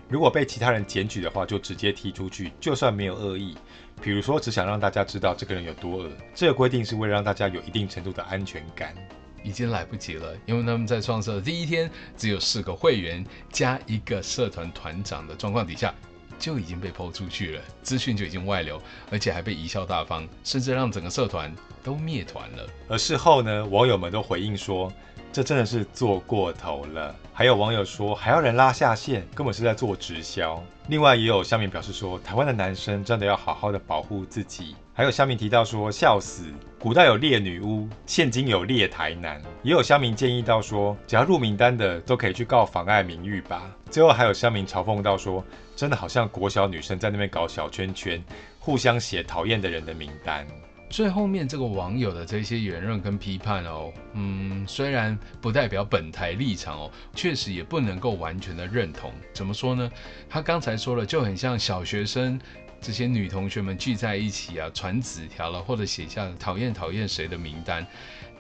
[0.09, 3.57] 如果被其他人检举的话，就直接踢出去，就算没有恶意。
[4.01, 6.09] 比如说，只想让大家知道这个人有多恶。
[6.33, 8.95] 这个规定是为了让大家有一定程度的安全感。
[9.43, 15.93] 已经来不及了，因为他们在创设的第一天只有四个会员加一个社团团长的状况底下。
[16.41, 18.81] 就已经被抛出去了，资讯就已经外流，
[19.13, 22.67] 而且还被贻笑大方，甚至让整个社团都灭团了。
[22.89, 24.91] 而事后呢，网友们都回应说，
[25.31, 27.15] 这真的是做过头了。
[27.33, 30.63] 还有网友说，还要人拉下线，根本是在做直销。
[30.89, 34.75] 另外也有乡民表示说，台湾的男生真的要好好的保护自己。
[34.93, 36.45] 还有乡民提到说，笑死，
[36.79, 39.41] 古代有烈女巫，现今有烈台男。
[39.63, 43.63] 也有乡民建议到说，只要入名单的都可以去告妨碍名誉吧。
[43.91, 45.43] 最后还有乡民嘲讽到说，
[45.81, 48.23] 真的好像国小女生在那边搞小圈圈，
[48.59, 50.47] 互相写讨厌的人的名单。
[50.91, 59.11] 最后面这个网友的这些言论跟批判哦，嗯，虽然不代表本台立场哦，确实也不能够完全的认同。
[59.33, 59.91] 怎么说呢？
[60.29, 62.39] 他刚才说了，就很像小学生。
[62.83, 67.87] 这些女同学们聚在一起啊，传纸条了，或者写下讨厌讨厌谁的名单，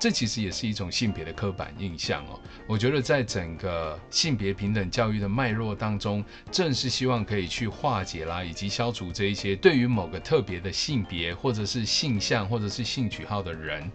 [0.00, 2.40] 这其实也是一种性别的刻板印象哦。
[2.66, 13.90] 我觉得在整个性别平等教育的脉络当中，正是希望可以去化解啦，以及消除这一些对于某个特别的性别或者是性向或者是性取号的人。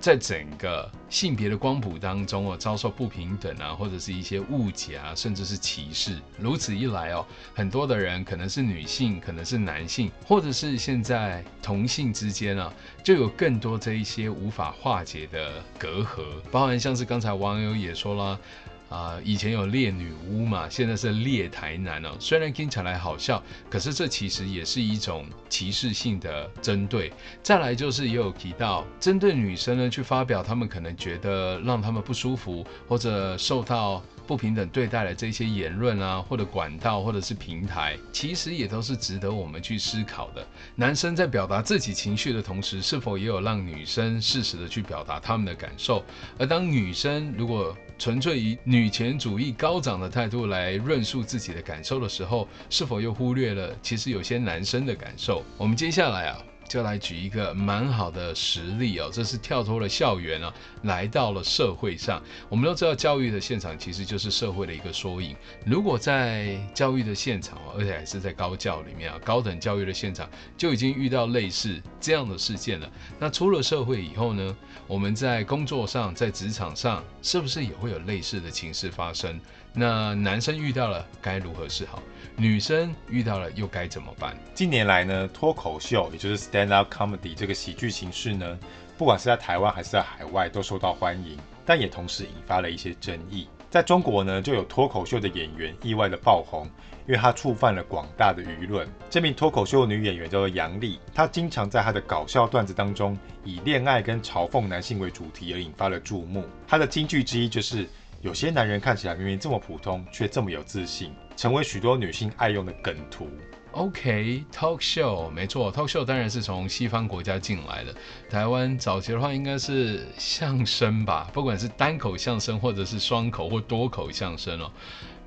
[0.00, 6.18] 在整个性别的光谱当中哦，遭受不平等啊，或者是一些误解啊，甚至是歧视。
[6.38, 12.72] 如此一来哦，很多的人可能是女性，可能是男性，或者是现在同性之间啊，
[13.04, 16.24] 就有更多这一些无法化解的隔阂。
[16.50, 18.40] 包含像是刚才网友也说了。
[18.90, 22.10] 啊、以前有烈女巫嘛，现在是烈台男哦。
[22.18, 27.12] 虽然听起来好笑，可是这其实也是一种歧视性的针对。
[27.40, 40.46] 再来就是也有提到，针对女生呢去发表他们可能觉得让他们不舒服或者受到不平等对待的这些言论啊，或者管道或者是平台，其实也都是值得我们去思考的。
[40.76, 46.04] 男生在表达自己情绪的同时，是否也有让女生适时的去表达他们的感受？
[46.38, 55.42] 而当女生如果纯粹以女权主义高涨的态度来论述自己的感受的时候，是否又忽略了其实有些男生的感受？
[55.58, 56.38] 我们接下来啊。
[56.70, 60.54] 就来举一个蛮好的实例哦，这是跳脱了校园啊，
[60.84, 62.22] 来到了社会上。
[62.48, 65.34] 我们都知道，教育的现场其实就是社会的一个缩影。
[65.66, 72.88] 如果在教育的现场，而且还是在高教里面啊，高等教育的现场就已经遇到类似这样的事件了。
[73.18, 74.56] 那出了社会以后呢，
[74.86, 79.40] 我们在工作上，在职场上，是不是也会有类似的情势发生？
[79.72, 82.02] 那男生遇到了该如何是好？
[82.36, 84.36] 女生遇到了又该怎么办？
[84.52, 88.58] 近年来呢，脱口秀也就是 stand up comedy 这个喜剧形式呢，
[88.98, 93.46] 不管是在台湾还是在海外都受到欢迎，但也同时引发了一些争议。
[93.70, 96.66] 在中国呢，就有脱口秀的演员意外的爆红，
[97.06, 98.88] 因为他触犯了广大的舆论。
[99.08, 106.44] 这名脱口秀女演员叫做杨农，她经常在她的搞笑段子当中以恋爱跟嘲讽男性为主题而引发了注目。
[106.66, 107.88] 她的金句之一就是。
[108.20, 113.26] 有些男人看起来明明这么普通，却这么有自信，成为许多女性爱用的梗图。
[113.72, 117.94] OK，talk show，没错，talk show 当然是从西方国家进来的。
[118.28, 124.70] 台湾早期的话应该是相声吧，不管是单口相声或者是双口或多口相声哦。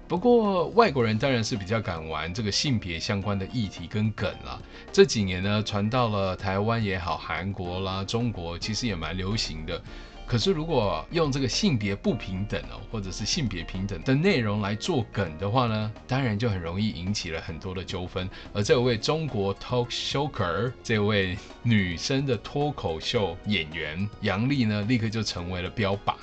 [0.08, 4.62] 不过外国人当然是比较敢玩这个性别相关的议题跟梗啦。
[4.92, 9.82] 这几年呢，传到了台湾也好，韩国啦、中国，其实也蛮流行的。
[10.26, 18.28] 可是，如果用这个性别不平等哦，或者是性别平等的内容来做梗的话呢，当然就很容易引起了很多的纠纷。
[18.52, 26.16] 而这位中国 talk shower 这位女生的脱口秀演员杨丽呢，立刻就成为了标靶，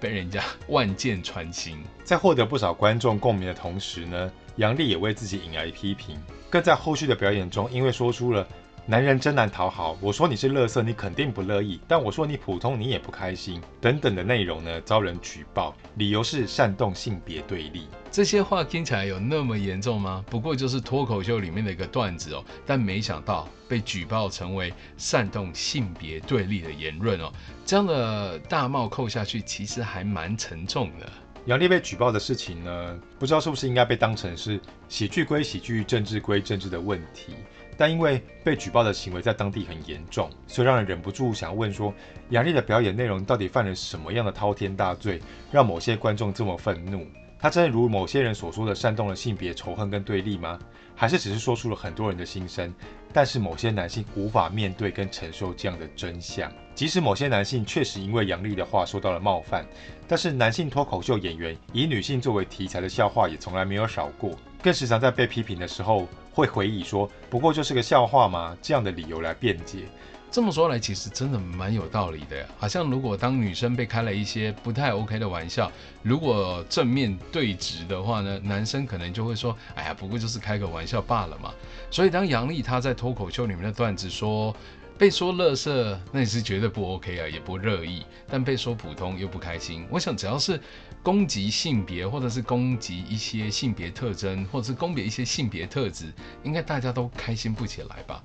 [0.00, 1.78] 被人家万箭穿心。
[2.02, 8.44] 在获得不少观众共鸣的同时呢，杨丽也为自己引来批评，更在后续的表演中，因为说出了。
[8.84, 9.96] 男人真难讨好。
[10.00, 13.62] 我说你是垃圾，你肯定不乐意；但我说你普通，你也不开心。
[13.80, 17.86] 等等的内容呢，遭人举报，理由是煽动性别对立。
[18.10, 20.24] 这些话听起来有那么严重吗？
[20.28, 22.44] 不过就是脱口秀里面的一个段子哦。
[22.66, 27.32] 但没想到被举报成为煽动性别对立的言论哦。
[27.64, 31.08] 这样的大帽扣下去，其实还蛮沉重的。
[31.46, 37.34] 杨丽被举报的事情呢，不知道是不是应该被当成是喜剧归喜剧，政治归政治的问题。
[37.82, 41.92] 但因为被举报的行为在当地很严重，所以让人忍不住想问说：
[42.28, 45.20] 杨丽的表演内容到底犯了什么样的滔天大罪，
[45.50, 47.04] 让某些观众这么愤怒？
[47.40, 50.60] 他真的如某些人所说的煽动了性别仇恨跟对立吗？
[50.94, 52.72] 还是只是说出了很多人的心声？
[53.12, 56.48] 但是某些男性无法面对跟承受这样的真相。
[56.76, 59.66] 即使某些男性确实因为杨丽的话受到了冒犯，
[60.06, 66.06] 但是男性脱口秀演员以女性作为题材的笑话也从来没有少过，更时常在被批评的时候。
[66.32, 68.56] 会回忆说，不过就是个笑话吗？
[68.62, 69.84] 这样的理由来辩解。
[70.30, 72.48] 这么说来，其实真的蛮有道理的。
[72.56, 75.70] 好像如果当女生被开了一些不太 OK 的玩笑，
[76.02, 81.52] 如果正面对质的话呢，男生可能就会说：“哎呀，不过就是开个玩笑罢了嘛。”
[81.92, 84.56] 所以当杨笠她在脱口秀里面的段子说。
[85.02, 88.06] 被说垃圾，那也是绝对不 OK 啊，也不乐意。
[88.28, 89.84] 但被说普通又不开心。
[89.90, 90.60] 我想只要是
[91.02, 96.12] 攻击性别，或者是攻击一些性别特征，或者是攻击一些性别特质，
[96.44, 98.22] 应该大家都开心不起来吧？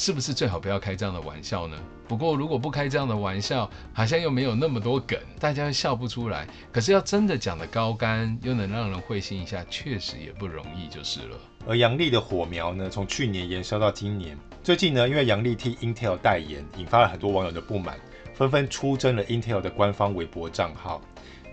[0.00, 1.76] 是不是最好不要开这样的玩笑呢？
[2.08, 6.48] 不过如果不开这样的玩笑，好像又没有那么多梗，大家又笑不出来。
[6.72, 11.38] 可是要真的讲得高干，又能让人会心一下，确实也不容易，就是了。
[11.66, 14.34] 而杨丽的火苗呢，从去年延烧到今年。
[14.62, 17.98] 最近呢，因为杨丽替 Intel 代言，引发了很多网友的不满，
[18.32, 21.02] 纷纷出征了 Intel 的官方微博账号。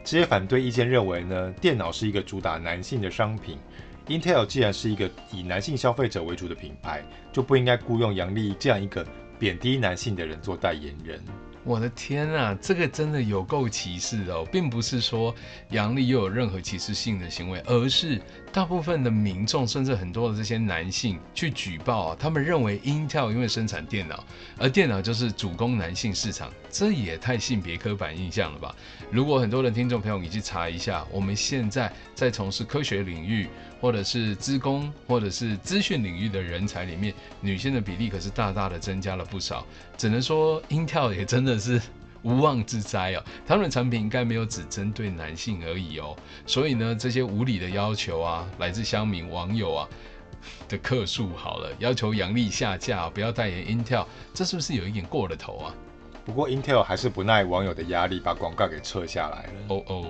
[0.05, 3.57] 这些反对意见认为呢，电脑是一个主打男性的商品
[4.08, 9.05] ，Intel 既然是一个以男性消费者为主的品牌，就不应该雇佣杨丽这样一个
[9.38, 11.22] 贬低男性的人做代言人。
[11.64, 15.36] 我的天啊，这个真的有够歧视哦，并不是说
[15.72, 18.22] 杨丽又有任何歧视性的行为，而是
[18.53, 24.24] 大部分的民众，甚至很多的这些男性去举报啊，他们认为 Intel 因为生产电脑，
[24.58, 28.74] 而电脑就是主攻男性市场，这也太性别刻板印象了吧？
[29.12, 33.45] 如果很多的听众朋友你去查一下，我们现在在从事科学领域，
[33.80, 39.65] 或者是资工，或者是资讯领域的人才里面，女性的比例可是大大的增加了不少。
[39.97, 41.82] 只能说 Intel 也真的是
[42.23, 46.15] 无妄之灾哦，他们的产品应该没有只针对男性而已哦。
[46.45, 49.88] 所以呢，这些无理的要求啊，来自乡民网友啊
[50.67, 55.73] 的客诉，好了，要求杨丽下架，不要代言 Intel，这是不是有一点过了头啊？
[56.25, 59.53] 不过 Intel 还是不耐网友的压力，把广告给撤下来了。
[59.69, 60.05] 哦哦，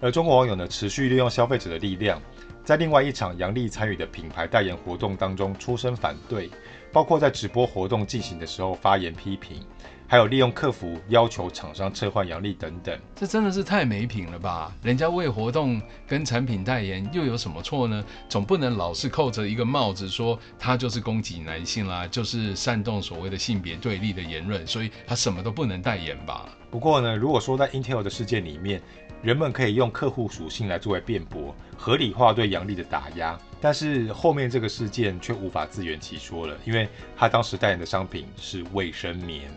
[0.00, 2.20] 而中国网友呢，持续利用消费者的力量。
[2.66, 6.50] 在另外一场杨丽参与的品牌代言活动当中出声反对，
[6.92, 9.64] 包括在直播活动进行的时候发言批评，
[10.08, 12.98] 还有利用客服要求厂商撤换杨丽等等。
[13.14, 14.72] 这真的是太没品了吧？
[14.82, 18.04] 人家为活动跟产品代言又有什么错呢？
[18.28, 26.48] 总不能老是扣着一个帽子说他就是攻击男性啦，就是煽动所谓的性别对立的言论，所以他什么都不能代言吧？
[26.70, 28.80] 不过呢，如果说在 Intel 的事件里面，
[29.22, 39.50] 人们可以用客户属性来作为辩驳，合理化对杨丽的打压，但是后面这个事件却无法自圆其说了，因为他当时代言的商品是卫生棉。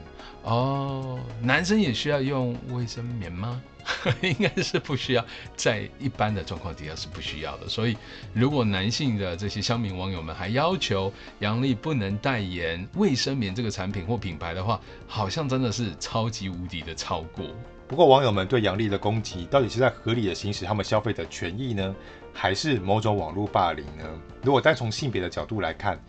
[0.49, 3.61] 哦，男生也需要用卫生棉吗？
[4.21, 5.23] 应该是不需要，
[5.55, 7.67] 在一般的状况底下是不需要的。
[7.67, 7.95] 所以，
[8.33, 17.45] 如果男性的这些乡民网友们还要求杨丽不能代言卫生棉这个产品或品牌的话，好像真的是超级无敌的超过。
[17.87, 21.95] 不过，网友们对杨丽的攻击，到底是在合理的行使他们消费的权益呢，
[22.33, 24.05] 还是某种网络霸凌呢？
[24.43, 25.99] 如果单从性别的角度来看，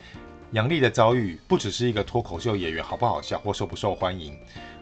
[0.53, 4.37] 杨丽的遭遇不只是一个脱口秀演员好不好笑或受不受欢迎，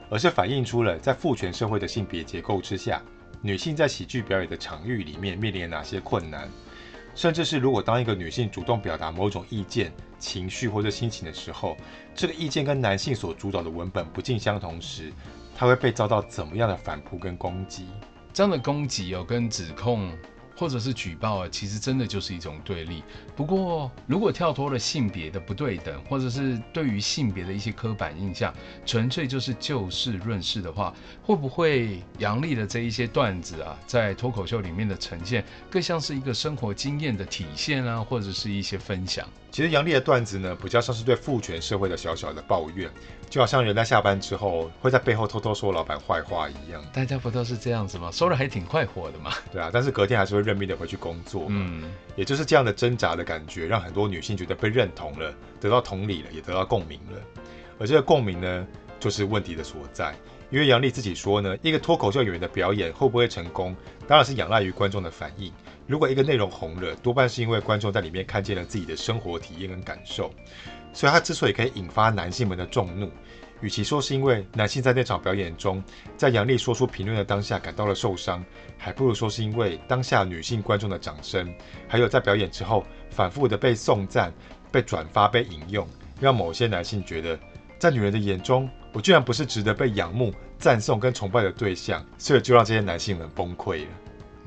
[0.09, 3.03] 而是反映出了在父权社会的性别结构之下，
[3.43, 6.49] 女性在喜剧表演的场域里面面临哪些困难。
[7.15, 11.77] 甚至是如果当一个女性主动表达某种意见、情绪或者心情的时候，
[12.15, 15.13] 这个意见跟男性所主导的文本不尽相同时，
[15.55, 17.89] 她会被遭到怎么样的反扑跟攻击？
[18.33, 20.11] 这样的攻击哦，跟指控。
[20.59, 23.05] 或者是举报啊，其实真的就是一种对立。
[23.37, 28.53] 不过，如果跳脱了性别的不对等，或者是对于性别的一些刻板印象，
[28.85, 30.93] 纯粹就是就事论事的话，
[31.23, 39.27] 会不会杨丽的这一些段子啊，在脱口秀里面的呈现，更像是一个生活经验的体现啊，或者是一些分享？
[39.51, 42.91] 其实杨丽的段子呢，比较像是对父权社会的小小的抱怨，
[43.31, 46.85] 就好像人在下班之后会在背后偷偷说老板坏话一样。
[46.93, 48.11] 大家不都是这样子吗？
[48.13, 49.33] 说的还挺快活的嘛。
[49.51, 51.47] 对啊，但是隔天还是会认命的回去工作。
[51.49, 57.19] 嗯，也就是这样的挣扎的感觉，让很多女性觉得被认同了，得到同理了，也得到共鸣了。
[57.79, 58.67] 而这个共鸣呢，
[59.01, 60.15] 就是问题的所在。
[60.51, 63.77] 因为杨丽自己说呢，一个脱口秀演员的表演会不会成功，
[64.07, 65.53] 当然是仰赖于观众的反应。
[65.89, 70.31] 如果一个内容红了，多半是因为观众在里面看见了自己的生活体验跟感受，
[70.93, 73.11] 所以他之所以可以引发男性们的众怒，
[73.63, 75.83] 与其说是因为男性在那场表演中，
[76.15, 78.45] 在杨丽说出评论的当下感到了受伤，
[78.77, 81.51] 还不如说是因为当下女性观众的掌声，
[81.89, 84.31] 还有在表演之后反复的被送赞、
[84.71, 85.89] 被转发、被引用，
[86.21, 87.39] 让某些男性觉得，
[87.79, 93.91] 在女人的眼中，我居然不是值得被仰慕、赞颂跟崇拜的对象，所以就让这些男性们崩溃了。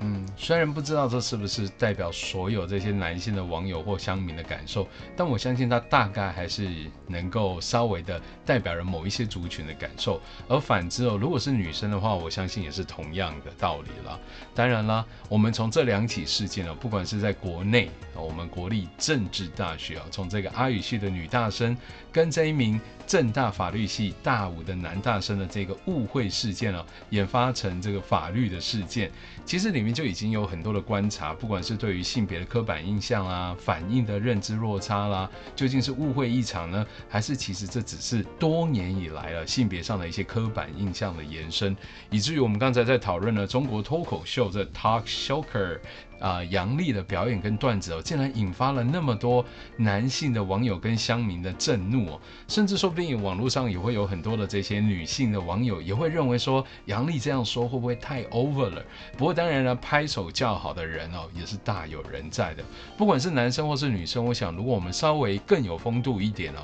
[0.03, 6.67] 嗯，虽然不知道这是不是代表所有这些男性的网友或乡民的感受，但我相信他大概还是
[7.05, 10.19] 能够稍微的代表了某一些族群的感受。
[10.47, 14.19] 而反之哦，如果是女生的话，我相信也是同样的道理了。
[14.55, 21.77] 当然啦，我们从这两起事件哦，不管是在国内，我们国立政治大学啊，从这个阿语系的女大生
[22.11, 29.11] 跟这一名政大法律系大五的男大生的这个误会事件啊，演发成这个法律的事件，
[29.45, 29.90] 其实里面。
[29.91, 41.75] 就已经有很多的观察，不管是对于性别的刻板印象啊，反应的认知落差啦，究竟是误会一场呢，还是其实这只是多年以来了性别上的一些刻板印象的延伸，
[42.09, 45.79] 以至于我们刚才在讨论了中国脱口秀的 Talk Shocker。
[46.21, 49.43] 啊、呃，杨丽的表演跟段子哦，竟然引发了那么多
[49.75, 58.81] 男性的网友跟乡民的震怒哦，甚至说不定网络上也会有很多的这些女性的网友也会认为说，杨丽这样说会不会太 over 了？
[59.17, 62.63] 不过当然了，拍手叫好的人哦，也是大有人在的。
[62.95, 66.59] 不管是男生或是女生，我想如果我们稍微更有风度一点哦，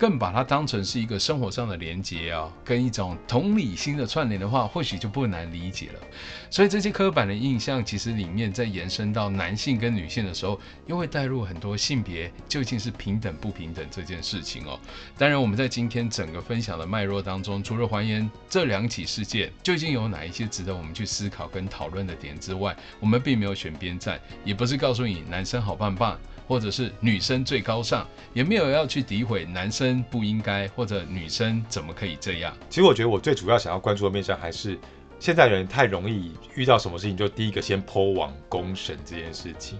[0.00, 6.00] 更把它当成是一个生活上的连接啊、跟一种同理心的串联的话，或许就不难理解了。
[6.48, 9.10] 所以这些刻板的印象，其实里面在延伸。
[9.10, 14.78] 到男性跟女性的时候，又会带入很多性别究竟是平等不平等这件事情哦。
[15.18, 26.16] 当然，我们在今天整个分享的脉络当中，除了还原这两起事件究竟有哪一些值得我们去思考跟讨论的点之外，我们并没有选边站，也不是告诉你男生好棒棒，
[26.50, 32.52] 或者是女生最高尚，也没有要去诋毁男生不应该或者女生怎么可以这样。
[32.68, 34.76] 其实我觉得我最主要想要关注的面向还是。
[35.20, 39.78] 现在人太容易遇到什么事情就第一个先抛网公审这件事情，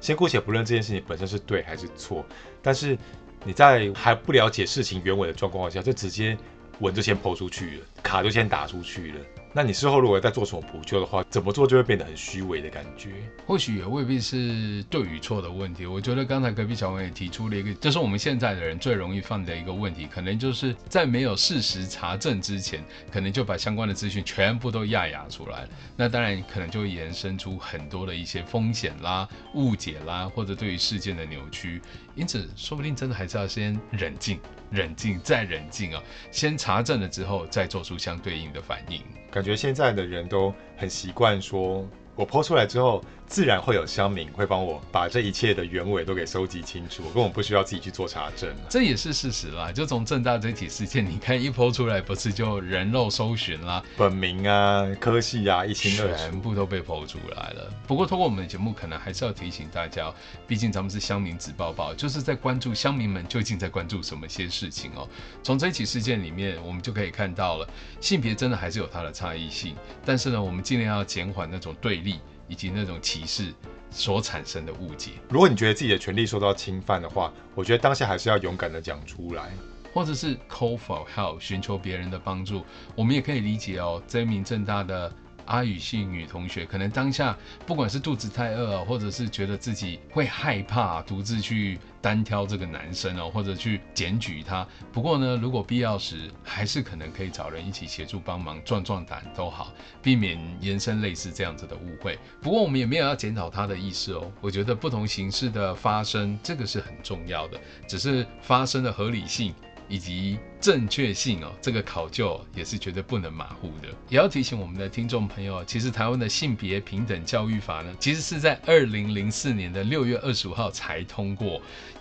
[0.00, 2.24] 先姑且不论这件事情本身是对还是错，
[2.60, 2.96] 但是
[3.42, 6.36] 你在还不了解事情原委的状况下，就直接
[6.78, 9.20] 文就先抛出去了，卡就先打出去了。
[9.54, 13.10] 那你事后如果再做什么补救的话，怎么做就会变得很虚伪的感觉。
[13.46, 15.84] 或许也未必是对与错的问题。
[15.84, 22.82] 我觉得刚才隔壁小王也提出了一个，就是我们现在的人最容易犯的一个问题，可能就是在没有事实查证之前，
[23.12, 25.68] 可能就把相关的资讯全部都压压出来。
[25.96, 31.80] 那当然可能就会延伸出很多的一些风险啦、误解啦，或者对于事件的扭曲。
[32.14, 34.38] 因此，说不定真的还是要先冷静、
[34.70, 36.02] 冷静再冷静啊！
[36.30, 39.02] 先查证了之后，再做出相对应的反应。
[39.30, 43.02] 感觉现在的人都很习惯说，我泼出来之后。
[43.32, 48.54] 自然会有乡民会帮我把这一切的原委都给收集清楚，我根本不需要自己去做查证。
[48.68, 49.72] 这也是事实啦。
[49.72, 57.72] 就从正大这起事件，你看一 po 出来，不是就人肉搜寻啦，本名啊、科系啊，一清二楚，全部都被 po 出来了。
[57.86, 60.12] 不过，通过我们的节目，可能还是要提醒大家，
[60.46, 65.08] 毕竟咱们是乡民子报报，就是在关注乡民们究竟在关注什么些事情哦。
[65.42, 67.66] 从这起事件里面，我们就可以看到了，
[67.98, 69.74] 性别真的还是有它的差异性，
[70.04, 72.20] 但是呢，我们尽量要减缓那种对立。
[72.52, 73.50] 以及那种歧视
[73.90, 75.12] 所产生的误解。
[75.30, 79.52] 如果你觉得自己的权利受到侵犯的话，我觉得当下还是要勇敢的讲出来，
[79.94, 82.62] 或者是 call for help，寻求别人的帮助。
[82.94, 85.10] 我们也可以理解哦，这名正大的
[85.46, 87.36] 阿语系女同学，可能当下
[87.66, 94.66] 不管是肚子太饿，或者是觉得自己会害怕独自去单挑这个男生哦，或者去检举他。
[94.92, 99.72] 不过呢，如果必要时，还是可能可以找人一起协助帮忙，壮壮胆都好，
[100.02, 102.18] 避免延伸类似这样子的误会。
[102.40, 104.30] 不过我们也没有要检讨他的意思哦。
[104.40, 109.54] 我觉得不同形式的发生，这个是很重要的，只是发生的合理性。
[109.92, 113.88] 以及正确性哦，这个考究也是绝对不能马虎的。
[114.08, 121.60] 也要提醒我们的听众朋友，其实台湾的性别平等教育法呢，其实是在二零零四年的六月二十五号才通过。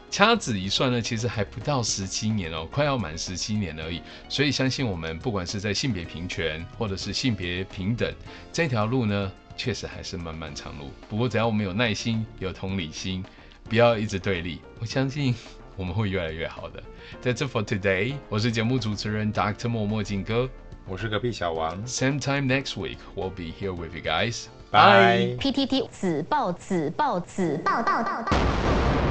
[0.09, 4.01] 掐指一算呢，其实还不到十七年哦，快要满十七年而已。
[4.29, 8.09] 所以相信我们，不管是在性别平权或者是性别平等
[8.53, 10.91] 这条路呢，确实还是漫漫长路。
[11.09, 13.21] 不过只要我们有耐心、有同理心，
[13.67, 15.35] 不要一直对立，我相信。
[15.81, 16.83] 我们会越来越好的。
[17.23, 18.13] That's it for today。
[18.29, 19.67] 我是节目主持人 Dr.
[19.67, 20.47] 莫墨镜哥，
[20.87, 21.83] 我是隔壁小王。
[21.87, 24.45] Same time next week, we'll be here with you guys.
[24.69, 25.37] Bye.
[25.39, 29.10] PTT 子报子报子报报报道。